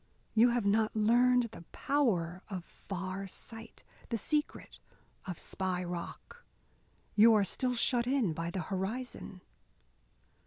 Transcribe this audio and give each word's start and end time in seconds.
You 0.33 0.49
have 0.49 0.65
not 0.65 0.95
learned 0.95 1.49
the 1.51 1.61
power 1.71 2.41
of 2.49 2.65
far 2.65 3.27
sight, 3.27 3.83
the 4.09 4.17
secret 4.17 4.79
of 5.27 5.37
Spy 5.37 5.83
Rock. 5.83 6.43
You 7.15 7.35
are 7.35 7.43
still 7.43 7.75
shut 7.75 8.07
in 8.07 8.33
by 8.33 8.49
the 8.49 8.61
horizon." 8.61 9.41